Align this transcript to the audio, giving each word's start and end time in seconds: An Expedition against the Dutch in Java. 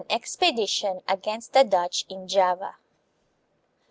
An 0.01 0.07
Expedition 0.09 1.03
against 1.07 1.53
the 1.53 1.63
Dutch 1.63 2.05
in 2.09 2.27
Java. 2.27 2.77